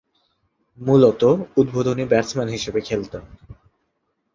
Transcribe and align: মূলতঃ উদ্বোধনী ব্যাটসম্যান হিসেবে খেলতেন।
মূলতঃ 0.79 1.23
উদ্বোধনী 1.57 2.03
ব্যাটসম্যান 2.05 2.49
হিসেবে 2.49 2.79
খেলতেন। 2.81 3.23